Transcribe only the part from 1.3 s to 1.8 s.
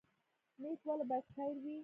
خیر وي؟